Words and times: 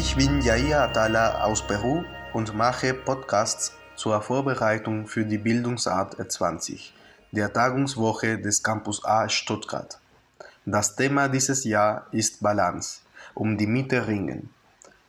Ich 0.00 0.16
bin 0.16 0.40
Yair 0.40 0.80
Atala 0.80 1.44
aus 1.44 1.60
Peru 1.60 2.04
und 2.32 2.54
mache 2.54 2.94
Podcasts 2.94 3.74
zur 3.96 4.22
Vorbereitung 4.22 5.06
für 5.06 5.26
die 5.26 5.36
Bildungsart 5.36 6.16
20, 6.16 6.94
der 7.32 7.52
Tagungswoche 7.52 8.38
des 8.38 8.62
Campus 8.62 9.04
A 9.04 9.28
Stuttgart. 9.28 10.00
Das 10.64 10.96
Thema 10.96 11.28
dieses 11.28 11.64
Jahr 11.64 12.06
ist 12.12 12.42
Balance, 12.42 13.02
um 13.34 13.58
die 13.58 13.66
Mitte 13.66 14.06
ringen. 14.06 14.48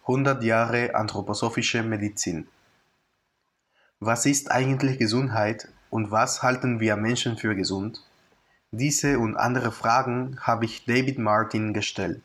100 0.02 0.44
Jahre 0.44 0.94
anthroposophische 0.94 1.84
Medizin. 1.84 2.50
Was 4.02 4.26
ist 4.26 4.52
eigentlich 4.52 5.00
Gesundheit 5.00 5.70
und 5.90 6.12
was 6.12 6.44
halten 6.44 6.82
wir 6.82 6.98
Menschen 6.98 7.38
für 7.38 7.56
gesund? 7.56 8.04
Diese 8.72 9.20
und 9.20 9.38
andere 9.38 9.72
Fragen 9.72 10.38
habe 10.42 10.66
ich 10.66 10.84
David 10.84 11.18
Martin 11.18 11.74
gestellt. 11.74 12.22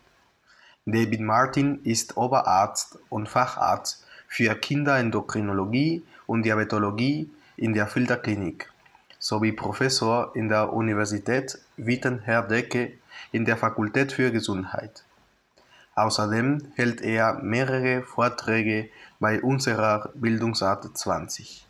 David 0.89 1.19
Martin 1.19 1.81
ist 1.83 2.17
Oberarzt 2.17 3.01
und 3.09 3.29
Facharzt 3.29 4.07
für 4.29 4.55
Kinderendokrinologie 4.55 6.05
und 6.29 6.45
Diabetologie 6.45 7.29
in 7.57 7.75
der 7.75 7.89
Filterklinik 7.89 8.71
sowie 9.19 9.51
Professor 9.51 10.31
in 10.37 10.49
der 10.49 10.73
Universität 10.73 11.59
Witten-Herdecke 11.77 12.93
in 13.33 13.45
der 13.45 13.57
Fakultät 13.57 14.13
für 14.13 14.31
Gesundheit. 14.31 15.03
Außerdem 15.97 16.71
hält 16.77 17.01
er 17.01 17.43
mehrere 17.43 18.05
Vorträge 18.05 18.89
bei 19.19 19.43
unserer 19.43 20.13
Bildungsart 20.15 20.97
20. 20.97 21.66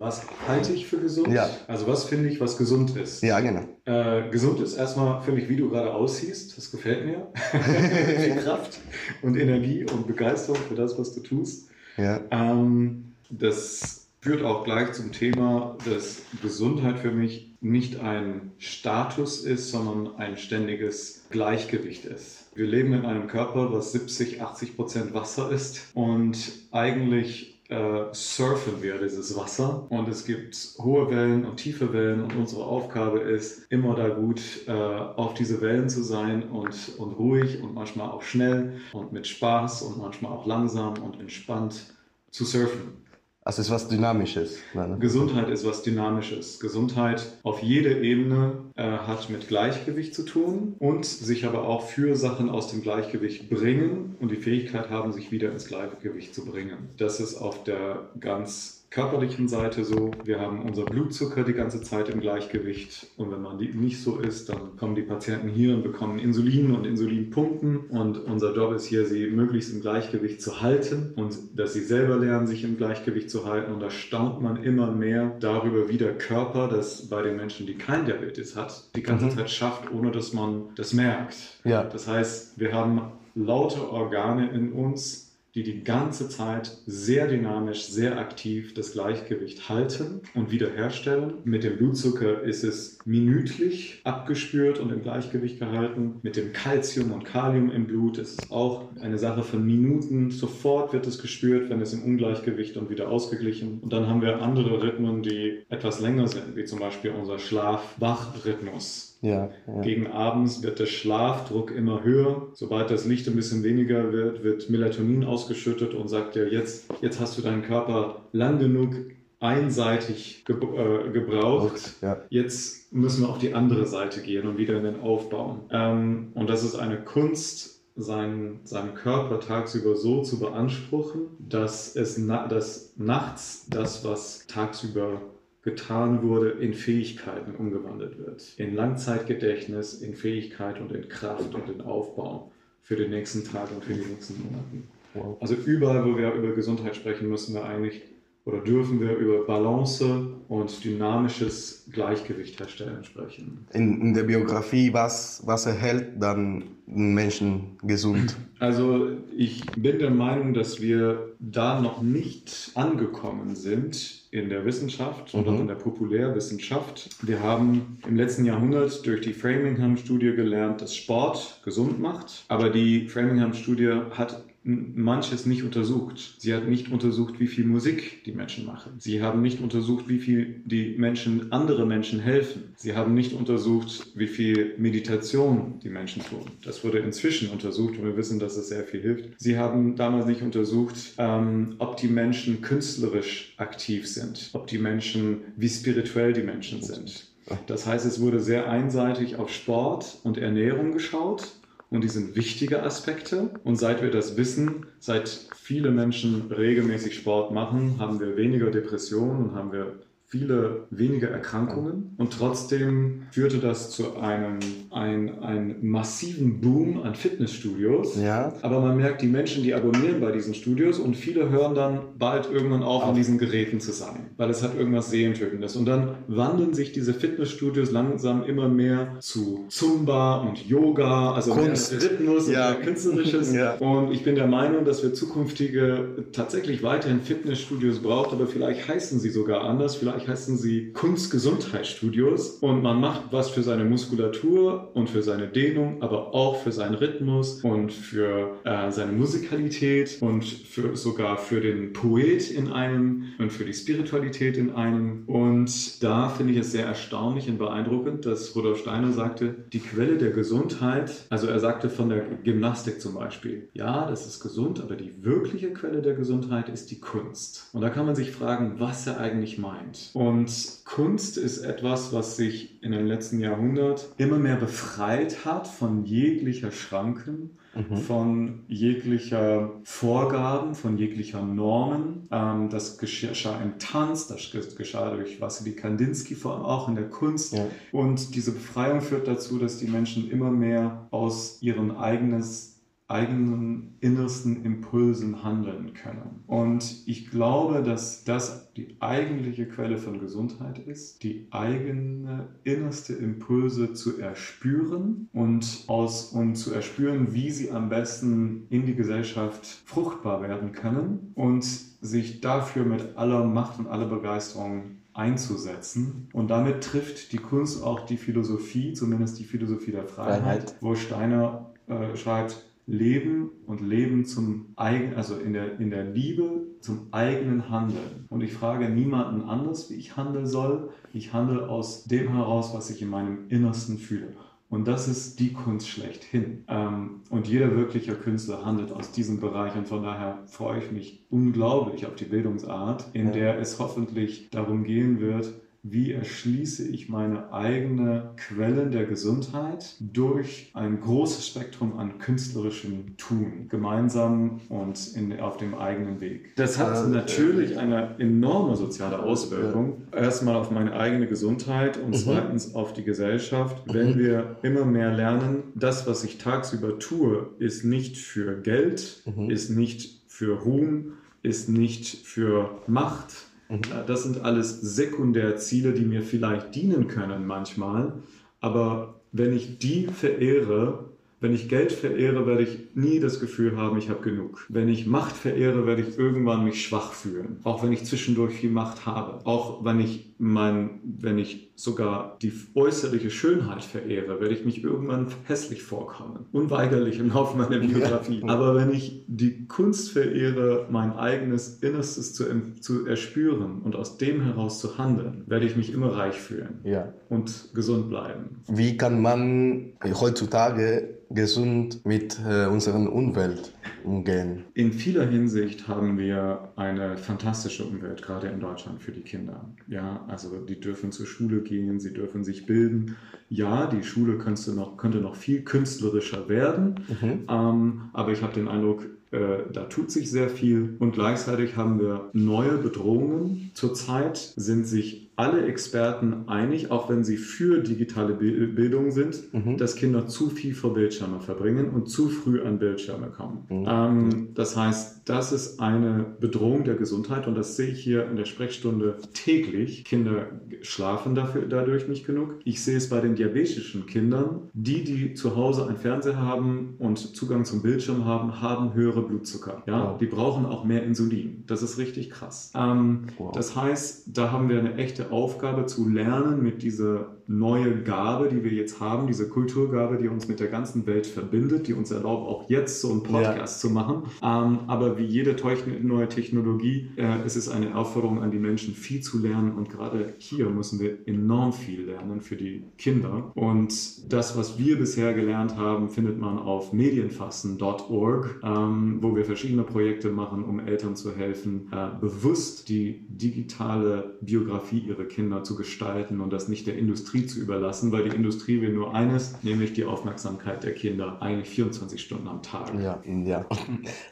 Was 0.00 0.22
halte 0.48 0.72
ich 0.72 0.86
für 0.86 0.96
gesund? 0.96 1.28
Ja. 1.28 1.50
Also 1.66 1.86
was 1.86 2.04
finde 2.04 2.30
ich, 2.30 2.40
was 2.40 2.56
gesund 2.56 2.96
ist? 2.96 3.22
Ja, 3.22 3.38
genau. 3.40 3.64
Äh, 3.84 4.30
gesund 4.30 4.58
ist 4.60 4.78
erstmal, 4.78 5.20
finde 5.20 5.42
ich, 5.42 5.50
wie 5.50 5.56
du 5.56 5.68
gerade 5.68 5.92
aussiehst. 5.92 6.56
Das 6.56 6.70
gefällt 6.70 7.04
mir. 7.04 7.26
Viel 8.18 8.36
Kraft 8.36 8.78
und 9.20 9.36
Energie 9.36 9.84
und 9.84 10.06
Begeisterung 10.06 10.58
für 10.66 10.74
das, 10.74 10.98
was 10.98 11.14
du 11.14 11.20
tust. 11.20 11.68
Ja. 11.98 12.22
Ähm, 12.30 13.12
das 13.28 14.08
führt 14.22 14.42
auch 14.42 14.64
gleich 14.64 14.92
zum 14.92 15.12
Thema, 15.12 15.76
dass 15.84 16.22
Gesundheit 16.40 16.98
für 16.98 17.10
mich 17.10 17.54
nicht 17.60 18.00
ein 18.00 18.52
Status 18.56 19.44
ist, 19.44 19.70
sondern 19.70 20.16
ein 20.16 20.38
ständiges 20.38 21.26
Gleichgewicht 21.28 22.06
ist. 22.06 22.48
Wir 22.54 22.66
leben 22.66 22.94
in 22.94 23.04
einem 23.04 23.26
Körper, 23.26 23.70
was 23.70 23.92
70, 23.92 24.40
80 24.40 24.76
Prozent 24.76 25.12
Wasser 25.12 25.52
ist 25.52 25.88
und 25.92 26.38
eigentlich 26.70 27.59
äh, 27.70 28.12
surfen 28.12 28.82
wir 28.82 28.98
dieses 28.98 29.36
Wasser 29.36 29.86
und 29.90 30.08
es 30.08 30.24
gibt 30.24 30.56
hohe 30.78 31.08
Wellen 31.10 31.44
und 31.44 31.56
tiefe 31.56 31.92
Wellen 31.92 32.22
und 32.22 32.34
unsere 32.36 32.64
Aufgabe 32.64 33.20
ist, 33.20 33.70
immer 33.70 33.94
da 33.94 34.08
gut 34.08 34.42
äh, 34.66 34.72
auf 34.72 35.34
diese 35.34 35.60
Wellen 35.60 35.88
zu 35.88 36.02
sein 36.02 36.50
und, 36.50 36.98
und 36.98 37.12
ruhig 37.12 37.62
und 37.62 37.74
manchmal 37.74 38.10
auch 38.10 38.22
schnell 38.22 38.80
und 38.92 39.12
mit 39.12 39.26
Spaß 39.26 39.82
und 39.82 39.98
manchmal 39.98 40.32
auch 40.32 40.46
langsam 40.46 41.00
und 41.02 41.20
entspannt 41.20 41.94
zu 42.30 42.44
surfen. 42.44 43.00
Also 43.42 43.62
ist 43.62 43.70
was 43.70 43.88
Dynamisches. 43.88 44.58
Gesundheit 44.98 45.48
ist 45.48 45.66
was 45.66 45.82
Dynamisches. 45.82 46.60
Gesundheit 46.60 47.26
auf 47.42 47.62
jeder 47.62 48.02
Ebene 48.02 48.52
äh, 48.76 48.82
hat 48.82 49.30
mit 49.30 49.48
Gleichgewicht 49.48 50.14
zu 50.14 50.24
tun 50.24 50.74
und 50.78 51.06
sich 51.06 51.46
aber 51.46 51.66
auch 51.66 51.86
für 51.88 52.16
Sachen 52.16 52.50
aus 52.50 52.68
dem 52.68 52.82
Gleichgewicht 52.82 53.48
bringen 53.48 54.16
und 54.20 54.30
die 54.30 54.36
Fähigkeit 54.36 54.90
haben, 54.90 55.12
sich 55.12 55.32
wieder 55.32 55.50
ins 55.52 55.66
Gleichgewicht 55.66 56.34
zu 56.34 56.44
bringen. 56.44 56.90
Das 56.98 57.18
ist 57.18 57.36
auf 57.36 57.64
der 57.64 58.10
ganz 58.20 58.79
körperlichen 58.90 59.46
Seite 59.46 59.84
so, 59.84 60.10
wir 60.24 60.40
haben 60.40 60.62
unser 60.62 60.84
Blutzucker 60.84 61.44
die 61.44 61.52
ganze 61.52 61.80
Zeit 61.80 62.08
im 62.08 62.20
Gleichgewicht 62.20 63.06
und 63.16 63.30
wenn 63.30 63.40
man 63.40 63.56
die 63.56 63.68
nicht 63.68 64.02
so 64.02 64.18
ist, 64.18 64.48
dann 64.48 64.76
kommen 64.76 64.96
die 64.96 65.02
Patienten 65.02 65.48
hier 65.48 65.76
und 65.76 65.84
bekommen 65.84 66.18
Insulin 66.18 66.72
und 66.72 66.84
Insulinpumpen 66.84 67.86
und 67.88 68.18
unser 68.18 68.52
Job 68.52 68.74
ist 68.74 68.86
hier, 68.86 69.06
sie 69.06 69.28
möglichst 69.28 69.72
im 69.72 69.80
Gleichgewicht 69.80 70.42
zu 70.42 70.60
halten 70.60 71.12
und 71.14 71.36
dass 71.54 71.72
sie 71.72 71.82
selber 71.82 72.16
lernen, 72.16 72.48
sich 72.48 72.64
im 72.64 72.76
Gleichgewicht 72.76 73.30
zu 73.30 73.46
halten 73.46 73.72
und 73.72 73.78
da 73.78 73.90
staunt 73.90 74.42
man 74.42 74.60
immer 74.64 74.90
mehr 74.90 75.36
darüber, 75.38 75.88
wie 75.88 75.98
der 75.98 76.18
Körper 76.18 76.66
das 76.66 77.08
bei 77.08 77.22
den 77.22 77.36
Menschen, 77.36 77.66
die 77.66 77.76
kein 77.76 78.06
Diabetes 78.06 78.56
hat, 78.56 78.88
die 78.96 79.04
ganze 79.04 79.26
mhm. 79.26 79.30
Zeit 79.30 79.50
schafft, 79.50 79.92
ohne 79.92 80.10
dass 80.10 80.32
man 80.32 80.70
das 80.74 80.94
merkt. 80.94 81.36
Ja. 81.62 81.84
Das 81.84 82.08
heißt, 82.08 82.58
wir 82.58 82.72
haben 82.72 83.02
laute 83.36 83.88
Organe 83.88 84.50
in 84.50 84.72
uns, 84.72 85.29
die 85.54 85.62
die 85.62 85.82
ganze 85.82 86.28
Zeit 86.28 86.70
sehr 86.86 87.26
dynamisch, 87.26 87.84
sehr 87.84 88.18
aktiv 88.18 88.74
das 88.74 88.92
Gleichgewicht 88.92 89.68
halten 89.68 90.20
und 90.34 90.50
wiederherstellen. 90.52 91.34
Mit 91.44 91.64
dem 91.64 91.76
Blutzucker 91.76 92.42
ist 92.42 92.62
es 92.62 93.00
minütlich 93.04 94.00
abgespürt 94.04 94.78
und 94.78 94.92
im 94.92 95.02
Gleichgewicht 95.02 95.58
gehalten. 95.58 96.20
Mit 96.22 96.36
dem 96.36 96.52
Calcium 96.52 97.12
und 97.12 97.24
Kalium 97.24 97.70
im 97.70 97.86
Blut 97.86 98.18
ist 98.18 98.34
es 98.34 98.50
auch 98.50 98.96
eine 99.00 99.18
Sache 99.18 99.42
von 99.42 99.64
Minuten. 99.66 100.30
Sofort 100.30 100.92
wird 100.92 101.06
es 101.06 101.20
gespürt, 101.20 101.68
wenn 101.68 101.80
es 101.80 101.92
im 101.92 102.04
Ungleichgewicht 102.04 102.76
und 102.76 102.90
wieder 102.90 103.08
ausgeglichen. 103.08 103.80
Und 103.80 103.92
dann 103.92 104.06
haben 104.06 104.22
wir 104.22 104.42
andere 104.42 104.82
Rhythmen, 104.82 105.22
die 105.22 105.64
etwas 105.68 106.00
länger 106.00 106.28
sind, 106.28 106.54
wie 106.56 106.64
zum 106.64 106.78
Beispiel 106.78 107.10
unser 107.10 107.38
Schlaf-Wach-Rhythmus. 107.38 109.09
Ja, 109.22 109.50
ja. 109.66 109.80
Gegen 109.82 110.06
abends 110.06 110.62
wird 110.62 110.78
der 110.78 110.86
Schlafdruck 110.86 111.70
immer 111.70 112.02
höher. 112.04 112.48
Sobald 112.54 112.90
das 112.90 113.04
Licht 113.04 113.28
ein 113.28 113.36
bisschen 113.36 113.62
weniger 113.62 114.12
wird, 114.12 114.42
wird 114.42 114.70
Melatonin 114.70 115.24
ausgeschüttet 115.24 115.94
und 115.94 116.08
sagt 116.08 116.34
dir, 116.34 116.50
jetzt, 116.50 116.86
jetzt 117.02 117.20
hast 117.20 117.36
du 117.36 117.42
deinen 117.42 117.62
Körper 117.62 118.22
lang 118.32 118.58
genug 118.58 118.94
einseitig 119.40 120.44
ge 120.44 120.56
äh, 120.56 121.10
gebraucht. 121.10 121.94
Ja. 122.02 122.18
Jetzt 122.28 122.92
müssen 122.92 123.22
wir 123.22 123.30
auf 123.30 123.38
die 123.38 123.54
andere 123.54 123.86
Seite 123.86 124.20
gehen 124.22 124.46
und 124.46 124.58
wieder 124.58 124.76
in 124.76 124.84
den 124.84 125.00
Aufbau. 125.00 125.60
Ähm, 125.70 126.32
und 126.34 126.48
das 126.48 126.62
ist 126.62 126.76
eine 126.76 126.98
Kunst, 126.98 127.80
seinen, 127.96 128.60
seinen 128.64 128.94
Körper 128.94 129.40
tagsüber 129.40 129.96
so 129.96 130.22
zu 130.22 130.38
beanspruchen, 130.38 131.22
dass 131.38 131.96
es 131.96 132.18
na 132.18 132.46
dass 132.46 132.94
nachts 132.96 133.66
das, 133.68 134.04
was 134.04 134.46
tagsüber 134.46 135.20
getan 135.62 136.22
wurde, 136.22 136.50
in 136.50 136.72
Fähigkeiten 136.72 137.54
umgewandelt 137.56 138.18
wird. 138.18 138.54
In 138.56 138.74
Langzeitgedächtnis, 138.74 139.94
in 139.94 140.14
Fähigkeit 140.14 140.80
und 140.80 140.92
in 140.92 141.08
Kraft 141.08 141.54
und 141.54 141.68
in 141.68 141.82
Aufbau 141.82 142.50
für 142.82 142.96
den 142.96 143.10
nächsten 143.10 143.44
Tag 143.44 143.70
und 143.70 143.84
für 143.84 143.94
die 143.94 144.06
nächsten 144.06 144.42
Monaten. 144.42 144.88
Wow. 145.14 145.36
Also 145.40 145.54
überall, 145.54 146.04
wo 146.04 146.16
wir 146.16 146.32
über 146.32 146.54
Gesundheit 146.54 146.96
sprechen, 146.96 147.28
müssen 147.28 147.54
wir 147.54 147.64
eigentlich 147.64 148.02
oder 148.46 148.60
dürfen 148.60 149.00
wir 149.00 149.16
über 149.16 149.44
Balance 149.44 150.28
und 150.48 150.82
dynamisches 150.82 151.86
Gleichgewicht 151.92 152.58
herstellen 152.58 153.04
sprechen. 153.04 153.66
In, 153.72 154.00
in 154.00 154.14
der 154.14 154.22
Biografie, 154.22 154.92
was, 154.92 155.42
was 155.44 155.66
erhält 155.66 156.20
dann 156.20 156.64
einen 156.88 157.14
Menschen 157.14 157.78
gesund? 157.82 158.36
Also 158.58 159.10
ich 159.36 159.66
bin 159.76 159.98
der 159.98 160.10
Meinung, 160.10 160.54
dass 160.54 160.80
wir 160.80 161.32
da 161.38 161.80
noch 161.80 162.00
nicht 162.00 162.72
angekommen 162.74 163.56
sind 163.56 164.19
in 164.30 164.48
der 164.48 164.64
Wissenschaft 164.64 165.34
mhm. 165.34 165.40
oder 165.40 165.52
in 165.60 165.66
der 165.66 165.74
Populärwissenschaft. 165.74 167.10
Wir 167.22 167.42
haben 167.42 167.98
im 168.06 168.16
letzten 168.16 168.44
Jahrhundert 168.44 169.04
durch 169.06 169.20
die 169.22 169.32
Framingham-Studie 169.32 170.34
gelernt, 170.36 170.80
dass 170.80 170.94
Sport 170.94 171.60
gesund 171.64 172.00
macht. 172.00 172.44
Aber 172.48 172.70
die 172.70 173.08
Framingham-Studie 173.08 173.92
hat 174.12 174.44
manches 174.62 175.46
nicht 175.46 175.62
untersucht. 175.62 176.36
Sie 176.38 176.54
hat 176.54 176.68
nicht 176.68 176.92
untersucht, 176.92 177.40
wie 177.40 177.46
viel 177.46 177.64
Musik 177.64 178.24
die 178.24 178.32
Menschen 178.32 178.66
machen. 178.66 178.92
Sie 178.98 179.22
haben 179.22 179.40
nicht 179.40 179.60
untersucht, 179.60 180.08
wie 180.08 180.18
viel 180.18 180.60
die 180.64 180.96
Menschen, 180.98 181.50
andere 181.50 181.86
Menschen 181.86 182.20
helfen. 182.20 182.74
Sie 182.76 182.94
haben 182.94 183.14
nicht 183.14 183.32
untersucht, 183.32 184.08
wie 184.14 184.26
viel 184.26 184.74
Meditation 184.76 185.80
die 185.82 185.88
Menschen 185.88 186.22
tun. 186.22 186.44
Das 186.62 186.84
wurde 186.84 186.98
inzwischen 186.98 187.50
untersucht 187.50 187.98
und 187.98 188.04
wir 188.04 188.16
wissen, 188.16 188.38
dass 188.38 188.56
es 188.56 188.68
sehr 188.68 188.84
viel 188.84 189.00
hilft. 189.00 189.40
Sie 189.40 189.56
haben 189.56 189.96
damals 189.96 190.26
nicht 190.26 190.42
untersucht, 190.42 191.14
ähm, 191.16 191.76
ob 191.78 191.96
die 191.96 192.08
Menschen 192.08 192.60
künstlerisch 192.60 193.54
aktiv 193.56 194.06
sind, 194.06 194.50
ob 194.52 194.66
die 194.66 194.78
Menschen, 194.78 195.38
wie 195.56 195.68
spirituell 195.68 196.32
die 196.34 196.42
Menschen 196.42 196.82
sind. 196.82 197.28
Das 197.66 197.86
heißt, 197.86 198.06
es 198.06 198.20
wurde 198.20 198.38
sehr 198.38 198.68
einseitig 198.68 199.36
auf 199.36 199.50
Sport 199.50 200.18
und 200.22 200.38
Ernährung 200.38 200.92
geschaut 200.92 201.59
und 201.90 202.02
die 202.02 202.08
sind 202.08 202.36
wichtige 202.36 202.82
Aspekte. 202.82 203.50
Und 203.64 203.76
seit 203.76 204.00
wir 204.00 204.10
das 204.10 204.36
wissen, 204.36 204.86
seit 205.00 205.28
viele 205.54 205.90
Menschen 205.90 206.50
regelmäßig 206.50 207.14
Sport 207.14 207.52
machen, 207.52 207.98
haben 207.98 208.20
wir 208.20 208.36
weniger 208.36 208.70
Depressionen 208.70 209.50
und 209.50 209.54
haben 209.54 209.72
wir 209.72 209.98
viele 210.30 210.86
weniger 210.90 211.28
Erkrankungen 211.28 212.14
und 212.16 212.32
trotzdem 212.32 213.22
führte 213.32 213.58
das 213.58 213.90
zu 213.90 214.16
einem 214.16 214.60
ein, 214.92 215.42
ein 215.42 215.76
massiven 215.82 216.60
Boom 216.60 217.02
an 217.02 217.16
Fitnessstudios. 217.16 218.16
Ja. 218.16 218.52
Aber 218.62 218.80
man 218.80 218.96
merkt, 218.96 219.22
die 219.22 219.26
Menschen, 219.26 219.64
die 219.64 219.74
abonnieren 219.74 220.20
bei 220.20 220.30
diesen 220.30 220.54
Studios 220.54 221.00
und 221.00 221.16
viele 221.16 221.50
hören 221.50 221.74
dann 221.74 221.98
bald 222.16 222.48
irgendwann 222.48 222.84
auf, 222.84 223.02
an 223.02 223.16
diesen 223.16 223.38
Geräten 223.38 223.80
zu 223.80 223.90
sein, 223.90 224.30
weil 224.36 224.50
es 224.50 224.62
hat 224.62 224.76
irgendwas 224.78 225.10
Sehentötendes. 225.10 225.74
Und 225.74 225.86
dann 225.86 226.14
wandeln 226.28 226.74
sich 226.74 226.92
diese 226.92 227.12
Fitnessstudios 227.12 227.90
langsam 227.90 228.44
immer 228.44 228.68
mehr 228.68 229.16
zu 229.18 229.64
Zumba 229.68 230.42
und 230.42 230.64
Yoga, 230.64 231.32
also 231.32 231.54
Kunst. 231.54 231.92
Rhythmus 231.92 232.48
ja. 232.48 232.70
und 232.70 232.82
Künstlerisches. 232.82 233.52
ja. 233.52 233.74
Und 233.74 234.12
ich 234.12 234.22
bin 234.22 234.36
der 234.36 234.46
Meinung, 234.46 234.84
dass 234.84 235.02
wir 235.02 235.12
zukünftige 235.12 236.26
tatsächlich 236.30 236.84
weiterhin 236.84 237.20
Fitnessstudios 237.20 237.98
brauchen, 237.98 238.36
aber 238.38 238.46
vielleicht 238.46 238.86
heißen 238.86 239.18
sie 239.18 239.30
sogar 239.30 239.62
anders, 239.62 239.96
vielleicht 239.96 240.19
eigentlich 240.20 240.28
heißen 240.28 240.58
sie 240.58 240.92
Kunstgesundheitsstudios 240.92 242.58
und 242.60 242.82
man 242.82 243.00
macht 243.00 243.24
was 243.30 243.50
für 243.50 243.62
seine 243.62 243.84
Muskulatur 243.84 244.90
und 244.94 245.08
für 245.08 245.22
seine 245.22 245.48
Dehnung, 245.48 246.02
aber 246.02 246.34
auch 246.34 246.56
für 246.62 246.72
seinen 246.72 246.94
Rhythmus 246.94 247.62
und 247.64 247.92
für 247.92 248.56
äh, 248.64 248.90
seine 248.90 249.12
Musikalität 249.12 250.18
und 250.20 250.44
für, 250.44 250.96
sogar 250.96 251.38
für 251.38 251.60
den 251.60 251.92
Poet 251.92 252.50
in 252.50 252.72
einem 252.72 253.24
und 253.38 253.50
für 253.52 253.64
die 253.64 253.72
Spiritualität 253.72 254.56
in 254.56 254.74
einem. 254.74 255.24
Und 255.26 256.02
da 256.02 256.28
finde 256.28 256.52
ich 256.52 256.58
es 256.58 256.72
sehr 256.72 256.86
erstaunlich 256.86 257.48
und 257.48 257.58
beeindruckend, 257.58 258.26
dass 258.26 258.54
Rudolf 258.54 258.78
Steiner 258.78 259.12
sagte, 259.12 259.54
die 259.72 259.80
Quelle 259.80 260.18
der 260.18 260.30
Gesundheit, 260.30 261.10
also 261.30 261.46
er 261.46 261.60
sagte 261.60 261.88
von 261.88 262.08
der 262.08 262.20
Gymnastik 262.44 263.00
zum 263.00 263.14
Beispiel, 263.14 263.68
ja, 263.72 264.06
das 264.08 264.26
ist 264.26 264.40
gesund, 264.40 264.80
aber 264.80 264.96
die 264.96 265.12
wirkliche 265.22 265.72
Quelle 265.72 266.02
der 266.02 266.14
Gesundheit 266.14 266.68
ist 266.68 266.90
die 266.90 267.00
Kunst. 267.00 267.70
Und 267.72 267.80
da 267.80 267.88
kann 267.88 268.06
man 268.06 268.14
sich 268.14 268.32
fragen, 268.32 268.74
was 268.78 269.06
er 269.06 269.18
eigentlich 269.18 269.58
meint. 269.58 270.09
Und 270.14 270.50
Kunst 270.84 271.36
ist 271.38 271.58
etwas, 271.58 272.12
was 272.12 272.36
sich 272.36 272.82
in 272.82 272.92
den 272.92 273.06
letzten 273.06 273.40
Jahrhundert 273.40 274.08
immer 274.18 274.38
mehr 274.38 274.56
befreit 274.56 275.44
hat 275.44 275.68
von 275.68 276.04
jeglicher 276.04 276.72
Schranken 276.72 277.50
mhm. 277.74 277.96
von 277.96 278.60
jeglicher 278.68 279.70
Vorgaben, 279.84 280.74
von 280.74 280.98
jeglicher 280.98 281.42
Normen. 281.42 282.28
Ähm, 282.30 282.68
das 282.70 282.98
geschah 282.98 283.60
im 283.62 283.78
Tanz, 283.78 284.26
das 284.26 284.50
geschah 284.76 285.14
durch 285.14 285.40
Wassily 285.40 285.72
Kandinsky 285.72 286.34
vor 286.34 286.54
allem 286.54 286.64
auch 286.64 286.88
in 286.88 286.94
der 286.94 287.08
Kunst. 287.08 287.54
Ja. 287.54 287.66
Und 287.92 288.34
diese 288.34 288.52
Befreiung 288.52 289.00
führt 289.00 289.28
dazu, 289.28 289.58
dass 289.58 289.78
die 289.78 289.88
Menschen 289.88 290.30
immer 290.30 290.50
mehr 290.50 291.06
aus 291.10 291.58
ihrem 291.60 291.96
eigenes 291.96 292.79
eigenen 293.10 293.96
innersten 294.00 294.64
Impulsen 294.64 295.42
handeln 295.42 295.92
können. 295.94 296.44
Und 296.46 297.02
ich 297.06 297.30
glaube, 297.30 297.82
dass 297.82 298.24
das 298.24 298.72
die 298.74 298.96
eigentliche 299.00 299.66
Quelle 299.66 299.98
von 299.98 300.20
Gesundheit 300.20 300.78
ist, 300.78 301.22
die 301.22 301.48
eigene 301.50 302.48
innerste 302.64 303.14
Impulse 303.14 303.92
zu 303.94 304.18
erspüren 304.18 305.28
und 305.32 305.84
aus 305.88 306.32
und 306.32 306.54
zu 306.54 306.72
erspüren, 306.72 307.34
wie 307.34 307.50
sie 307.50 307.70
am 307.70 307.88
besten 307.88 308.66
in 308.70 308.86
die 308.86 308.94
Gesellschaft 308.94 309.66
fruchtbar 309.84 310.42
werden 310.42 310.72
können 310.72 311.32
und 311.34 311.64
sich 311.64 312.40
dafür 312.40 312.84
mit 312.84 313.16
aller 313.16 313.44
Macht 313.44 313.78
und 313.78 313.88
aller 313.88 314.06
Begeisterung 314.06 315.00
einzusetzen. 315.12 316.28
Und 316.32 316.48
damit 316.48 316.84
trifft 316.84 317.32
die 317.32 317.38
Kunst 317.38 317.82
auch 317.82 318.00
die 318.00 318.16
Philosophie, 318.16 318.94
zumindest 318.94 319.38
die 319.38 319.44
Philosophie 319.44 319.90
der 319.90 320.04
Freiheit, 320.04 320.40
Freiheit. 320.42 320.76
wo 320.80 320.94
Steiner 320.94 321.70
äh, 321.88 322.16
schreibt, 322.16 322.69
Leben 322.90 323.50
und 323.66 323.80
Leben 323.80 324.24
zum 324.24 324.66
eigenen, 324.74 325.14
also 325.14 325.36
in 325.36 325.52
der, 325.52 325.78
in 325.78 325.90
der 325.90 326.04
Liebe 326.04 326.66
zum 326.80 327.06
eigenen 327.12 327.70
Handeln. 327.70 328.26
Und 328.28 328.42
ich 328.42 328.52
frage 328.52 328.88
niemanden 328.88 329.42
anders, 329.42 329.90
wie 329.90 329.94
ich 329.94 330.16
handeln 330.16 330.46
soll. 330.46 330.90
Ich 331.12 331.32
handle 331.32 331.68
aus 331.68 332.04
dem 332.04 332.32
heraus, 332.32 332.74
was 332.74 332.90
ich 332.90 333.00
in 333.00 333.10
meinem 333.10 333.48
Innersten 333.48 333.96
fühle. 333.96 334.34
Und 334.68 334.86
das 334.86 335.08
ist 335.08 335.40
die 335.40 335.52
Kunst 335.52 335.88
schlechthin. 335.88 336.64
Ähm, 336.68 337.22
und 337.30 337.48
jeder 337.48 337.76
wirkliche 337.76 338.14
Künstler 338.14 338.64
handelt 338.64 338.92
aus 338.92 339.12
diesem 339.12 339.40
Bereich. 339.40 339.76
Und 339.76 339.88
von 339.88 340.02
daher 340.02 340.42
freue 340.46 340.78
ich 340.78 340.90
mich 340.90 341.26
unglaublich 341.30 342.06
auf 342.06 342.16
die 342.16 342.24
Bildungsart, 342.24 343.06
in 343.12 343.32
der 343.32 343.58
es 343.58 343.78
hoffentlich 343.78 344.48
darum 344.50 344.84
gehen 344.84 345.20
wird, 345.20 345.52
wie 345.82 346.12
erschließe 346.12 346.88
ich 346.88 347.08
meine 347.08 347.52
eigene 347.52 348.30
Quelle 348.36 348.90
der 348.90 349.06
Gesundheit 349.06 349.96
durch 350.00 350.70
ein 350.74 351.00
großes 351.00 351.46
Spektrum 351.46 351.98
an 351.98 352.18
künstlerischem 352.18 353.16
Tun, 353.16 353.66
gemeinsam 353.68 354.60
und 354.68 355.16
in, 355.16 355.40
auf 355.40 355.56
dem 355.56 355.74
eigenen 355.74 356.20
Weg. 356.20 356.54
Das 356.56 356.78
hat 356.78 357.06
äh, 357.06 357.08
natürlich 357.08 357.78
eine 357.78 358.16
enorme 358.18 358.76
soziale 358.76 359.20
Auswirkung. 359.20 360.02
Erstmal 360.12 360.56
auf 360.56 360.70
meine 360.70 360.92
eigene 360.92 361.26
Gesundheit 361.26 361.96
und 361.96 362.10
mhm. 362.10 362.14
zweitens 362.14 362.74
auf 362.74 362.92
die 362.92 363.04
Gesellschaft. 363.04 363.86
Mhm. 363.86 363.94
Wenn 363.94 364.18
wir 364.18 364.56
immer 364.62 364.84
mehr 364.84 365.12
lernen, 365.12 365.62
das, 365.74 366.06
was 366.06 366.24
ich 366.24 366.36
tagsüber 366.38 366.98
tue, 366.98 367.48
ist 367.58 367.84
nicht 367.84 368.18
für 368.18 368.60
Geld, 368.60 369.22
mhm. 369.24 369.50
ist 369.50 369.70
nicht 369.70 370.20
für 370.28 370.58
Ruhm, 370.60 371.12
ist 371.42 371.70
nicht 371.70 372.26
für 372.26 372.82
Macht, 372.86 373.49
Mhm. 373.70 373.80
Das 374.06 374.24
sind 374.24 374.44
alles 374.44 374.80
Sekundärziele, 374.80 375.92
die 375.92 376.04
mir 376.04 376.22
vielleicht 376.22 376.74
dienen 376.74 377.06
können 377.06 377.46
manchmal. 377.46 378.14
Aber 378.60 379.20
wenn 379.32 379.54
ich 379.54 379.78
die 379.78 380.06
verehre, 380.06 381.09
wenn 381.40 381.54
ich 381.54 381.68
Geld 381.68 381.90
verehre, 381.90 382.46
werde 382.46 382.62
ich 382.62 382.78
nie 382.94 383.18
das 383.18 383.40
Gefühl 383.40 383.76
haben, 383.76 383.96
ich 383.96 384.10
habe 384.10 384.20
genug. 384.20 384.66
Wenn 384.68 384.88
ich 384.88 385.06
Macht 385.06 385.34
verehre, 385.34 385.86
werde 385.86 386.02
ich 386.02 386.18
irgendwann 386.18 386.64
mich 386.64 386.84
schwach 386.84 387.12
fühlen. 387.12 387.60
Auch 387.64 387.82
wenn 387.82 387.92
ich 387.92 388.04
zwischendurch 388.04 388.54
viel 388.54 388.70
Macht 388.70 389.06
habe. 389.06 389.44
Auch 389.46 389.82
wenn 389.84 390.00
ich 390.00 390.30
mein, 390.38 391.00
wenn 391.04 391.38
ich 391.38 391.70
sogar 391.76 392.36
die 392.42 392.52
äußerliche 392.74 393.30
Schönheit 393.30 393.84
verehre, 393.84 394.40
werde 394.40 394.54
ich 394.54 394.64
mich 394.64 394.84
irgendwann 394.84 395.28
hässlich 395.44 395.82
vorkommen. 395.82 396.46
Unweigerlich 396.52 397.18
im 397.18 397.30
Laufe 397.30 397.56
meiner 397.56 397.78
Biografie. 397.78 398.42
Aber 398.46 398.74
wenn 398.74 398.90
ich 398.90 399.24
die 399.26 399.66
Kunst 399.66 400.10
verehre, 400.10 400.86
mein 400.90 401.12
eigenes 401.12 401.78
Innerstes 401.80 402.34
zu, 402.34 402.44
zu 402.80 403.06
erspüren 403.06 403.80
und 403.82 403.96
aus 403.96 404.18
dem 404.18 404.42
heraus 404.42 404.78
zu 404.80 404.98
handeln, 404.98 405.44
werde 405.46 405.66
ich 405.66 405.76
mich 405.76 405.92
immer 405.92 406.14
reich 406.16 406.38
fühlen. 406.38 406.80
Ja. 406.84 407.12
Und 407.28 407.70
gesund 407.74 408.10
bleiben. 408.10 408.62
Wie 408.68 408.96
kann 408.96 409.22
man 409.22 409.92
heutzutage 410.02 411.20
gesund 411.30 412.04
mit 412.04 412.38
äh, 412.46 412.66
unserer 412.66 413.10
Umwelt 413.10 413.72
umgehen? 414.04 414.64
In 414.74 414.92
vieler 414.92 415.26
Hinsicht 415.26 415.88
haben 415.88 416.18
wir 416.18 416.72
eine 416.76 417.16
fantastische 417.16 417.84
Umwelt, 417.84 418.22
gerade 418.22 418.48
in 418.48 418.60
Deutschland 418.60 419.00
für 419.00 419.12
die 419.12 419.22
Kinder. 419.22 419.64
Ja, 419.86 420.24
also 420.28 420.58
die 420.58 420.80
dürfen 420.80 421.12
zur 421.12 421.26
Schule 421.26 421.62
gehen, 421.62 422.00
sie 422.00 422.12
dürfen 422.12 422.44
sich 422.44 422.66
bilden. 422.66 423.16
Ja, 423.48 423.86
die 423.86 424.02
Schule 424.02 424.38
könnte 424.38 424.72
noch, 424.72 424.96
könnte 424.96 425.18
noch 425.18 425.36
viel 425.36 425.62
künstlerischer 425.62 426.48
werden, 426.48 427.00
mhm. 427.08 427.46
ähm, 427.48 428.02
aber 428.12 428.32
ich 428.32 428.42
habe 428.42 428.52
den 428.52 428.68
Eindruck, 428.68 429.04
da 429.30 429.84
tut 429.84 430.10
sich 430.10 430.30
sehr 430.30 430.48
viel 430.48 430.96
und 430.98 431.12
gleichzeitig 431.12 431.76
haben 431.76 432.00
wir 432.00 432.30
neue 432.32 432.78
Bedrohungen. 432.78 433.70
Zurzeit 433.74 434.36
sind 434.56 434.86
sich 434.86 435.30
alle 435.40 435.64
Experten 435.64 436.48
einig, 436.48 436.90
auch 436.90 437.08
wenn 437.08 437.24
sie 437.24 437.38
für 437.38 437.78
digitale 437.78 438.34
Bildung 438.34 439.10
sind, 439.10 439.54
mhm. 439.54 439.78
dass 439.78 439.96
Kinder 439.96 440.26
zu 440.26 440.50
viel 440.50 440.74
vor 440.74 440.92
Bildschirme 440.92 441.40
verbringen 441.40 441.88
und 441.88 442.10
zu 442.10 442.28
früh 442.28 442.60
an 442.60 442.78
Bildschirme 442.78 443.28
kommen. 443.28 443.64
Mhm. 443.70 443.86
Ähm, 443.88 444.48
das 444.54 444.76
heißt, 444.76 445.22
das 445.24 445.52
ist 445.52 445.80
eine 445.80 446.26
Bedrohung 446.40 446.84
der 446.84 446.96
Gesundheit 446.96 447.46
und 447.46 447.54
das 447.54 447.76
sehe 447.76 447.88
ich 447.88 448.00
hier 448.00 448.28
in 448.28 448.36
der 448.36 448.44
Sprechstunde 448.44 449.16
täglich. 449.32 450.04
Kinder 450.04 450.46
schlafen 450.82 451.34
dafür, 451.34 451.62
dadurch 451.62 452.06
nicht 452.06 452.26
genug. 452.26 452.56
Ich 452.64 452.82
sehe 452.82 452.98
es 452.98 453.08
bei 453.08 453.20
den 453.20 453.34
diabetischen 453.34 454.04
Kindern. 454.04 454.68
Die, 454.74 455.04
die 455.04 455.34
zu 455.34 455.56
Hause 455.56 455.86
einen 455.86 455.96
Fernseher 455.96 456.38
haben 456.38 456.96
und 456.98 457.18
Zugang 457.18 457.64
zum 457.64 457.80
Bildschirm 457.80 458.26
haben, 458.26 458.60
haben 458.60 458.92
höhere 458.92 459.19
Blutzucker. 459.22 459.82
Ja? 459.86 460.12
Wow. 460.12 460.18
Die 460.18 460.26
brauchen 460.26 460.66
auch 460.66 460.84
mehr 460.84 461.02
Insulin. 461.02 461.64
Das 461.66 461.82
ist 461.82 461.98
richtig 461.98 462.30
krass. 462.30 462.72
Ähm, 462.74 463.24
wow. 463.38 463.52
Das 463.52 463.76
heißt, 463.76 464.36
da 464.36 464.50
haben 464.52 464.68
wir 464.68 464.78
eine 464.78 464.94
echte 464.96 465.30
Aufgabe 465.30 465.86
zu 465.86 466.08
lernen, 466.08 466.62
mit 466.62 466.82
dieser 466.82 467.36
neue 467.50 468.02
Gabe, 468.02 468.48
die 468.48 468.62
wir 468.62 468.70
jetzt 468.70 469.00
haben, 469.00 469.26
diese 469.26 469.48
Kulturgabe, 469.48 470.18
die 470.18 470.28
uns 470.28 470.46
mit 470.46 470.60
der 470.60 470.68
ganzen 470.68 471.04
Welt 471.06 471.26
verbindet, 471.26 471.88
die 471.88 471.94
uns 471.94 472.12
erlaubt, 472.12 472.48
auch 472.48 472.70
jetzt 472.70 473.00
so 473.00 473.10
einen 473.10 473.24
Podcast 473.24 473.82
ja. 473.82 473.88
zu 473.88 473.92
machen. 473.92 474.22
Ähm, 474.40 474.78
aber 474.86 475.18
wie 475.18 475.24
jede 475.24 475.56
neue 476.00 476.28
Technologie, 476.28 477.10
äh, 477.16 477.42
es 477.44 477.56
ist 477.56 477.68
eine 477.68 477.96
Aufforderung 477.96 478.40
an 478.40 478.52
die 478.52 478.60
Menschen, 478.60 478.94
viel 478.94 479.20
zu 479.20 479.40
lernen. 479.40 479.72
Und 479.72 479.90
gerade 479.90 480.34
hier 480.38 480.70
müssen 480.70 481.00
wir 481.00 481.26
enorm 481.26 481.72
viel 481.72 482.02
lernen 482.02 482.40
für 482.40 482.54
die 482.54 482.84
Kinder. 482.98 483.50
Und 483.56 484.32
das, 484.32 484.56
was 484.56 484.78
wir 484.78 484.96
bisher 484.96 485.34
gelernt 485.34 485.76
haben, 485.76 486.08
findet 486.08 486.38
man 486.38 486.56
auf 486.56 486.92
medienfassen.org, 486.92 488.60
ähm, 488.62 489.09
wo 489.22 489.34
wir 489.36 489.44
verschiedene 489.44 489.82
Projekte 489.82 490.30
machen, 490.30 490.64
um 490.64 490.80
Eltern 490.80 491.16
zu 491.16 491.34
helfen, 491.34 491.88
äh, 491.92 492.08
bewusst 492.20 492.88
die 492.88 493.26
digitale 493.28 494.38
Biografie 494.40 495.00
ihrer 495.00 495.24
Kinder 495.24 495.64
zu 495.64 495.76
gestalten 495.76 496.40
und 496.40 496.52
das 496.52 496.68
nicht 496.68 496.86
der 496.86 496.96
Industrie 496.96 497.10
Industrie 497.10 497.46
zu 497.46 497.60
überlassen, 497.60 498.12
weil 498.12 498.28
die 498.28 498.36
Industrie 498.36 498.80
will 498.80 498.92
nur 498.92 499.14
eines, 499.14 499.62
nämlich 499.62 499.92
die 499.92 500.04
Aufmerksamkeit 500.04 500.82
der 500.82 500.94
Kinder, 500.94 501.36
eigentlich 501.40 501.68
24 501.68 502.20
Stunden 502.20 502.48
am 502.48 502.62
Tag. 502.62 502.92
Ja, 503.00 503.20
ja. 503.24 503.66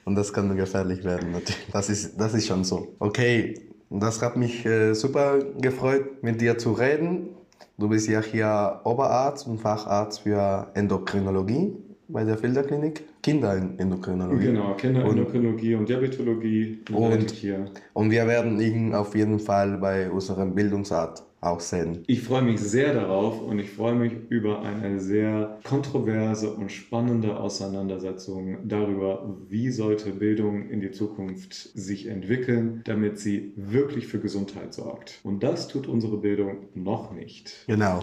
Und 0.04 0.14
das 0.14 0.32
kann 0.32 0.56
gefährlich 0.56 1.04
werden, 1.04 1.32
natürlich. 1.32 1.68
Das 1.72 1.90
ist, 1.90 2.16
das 2.16 2.34
ist 2.34 2.46
schon 2.46 2.64
so. 2.64 2.94
Okay, 2.98 3.54
das 3.90 4.22
hat 4.22 4.36
mich 4.36 4.64
äh, 4.64 4.94
super 4.94 5.38
gefreut, 5.60 6.22
mit 6.22 6.40
dir 6.40 6.58
zu 6.58 6.72
reden. 6.72 7.30
Du 7.78 7.88
bist 7.88 8.08
ja 8.08 8.22
hier 8.22 8.80
Oberarzt 8.84 9.46
und 9.46 9.58
Facharzt 9.58 10.20
für 10.20 10.70
Endokrinologie 10.74 11.76
bei 12.08 12.24
der 12.24 12.38
Filterklinik. 12.38 13.04
Kinderendokrinologie. 13.22 14.46
Genau, 14.46 14.74
Kinderendokrinologie 14.74 15.74
und, 15.74 15.80
und 15.80 15.88
Diabetologie 15.88 16.78
und, 16.92 17.30
hier. 17.30 17.66
Und 17.92 18.10
wir 18.10 18.26
werden 18.26 18.60
ihn 18.60 18.94
auf 18.94 19.14
jeden 19.14 19.38
Fall 19.38 19.78
bei 19.78 20.10
unserem 20.10 20.54
Bildungsart 20.54 21.22
auch 21.40 21.60
sehen. 21.60 22.02
Ich 22.06 22.22
freue 22.22 22.42
mich 22.42 22.60
sehr 22.60 22.94
darauf 22.94 23.40
und 23.40 23.58
ich 23.58 23.70
freue 23.70 23.94
mich 23.94 24.12
über 24.28 24.62
eine 24.62 24.98
sehr 24.98 25.58
kontroverse 25.64 26.50
und 26.50 26.72
spannende 26.72 27.38
Auseinandersetzung 27.38 28.58
darüber, 28.68 29.36
wie 29.48 29.70
sollte 29.70 30.10
Bildung 30.10 30.68
in 30.68 30.80
die 30.80 30.90
Zukunft 30.90 31.54
sich 31.54 32.06
entwickeln, 32.06 32.82
damit 32.84 33.18
sie 33.18 33.52
wirklich 33.56 34.06
für 34.08 34.18
Gesundheit 34.18 34.74
sorgt. 34.74 35.20
Und 35.22 35.42
das 35.42 35.68
tut 35.68 35.86
unsere 35.86 36.16
Bildung 36.16 36.66
noch 36.74 37.12
nicht. 37.12 37.64
Genau. 37.66 38.00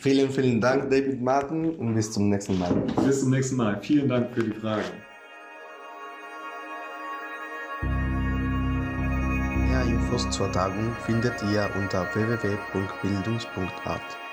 Vielen, 0.00 0.30
vielen 0.30 0.60
Dank, 0.60 0.90
David 0.90 1.20
Martin, 1.20 1.70
und 1.70 1.94
bis 1.94 2.12
zum 2.12 2.28
nächsten 2.28 2.58
Mal. 2.58 2.74
Bis 3.04 3.20
zum 3.20 3.30
nächsten 3.30 3.56
Mal. 3.56 3.80
Vielen 3.82 4.08
Dank 4.08 4.32
für 4.34 4.44
die 4.44 4.52
Fragen. 4.52 4.84
Infos 10.08 10.30
zur 10.30 10.50
Tagung 10.50 10.96
findet 11.04 11.42
ihr 11.42 11.70
unter 11.76 12.14
www.bildungs.art. 12.14 14.27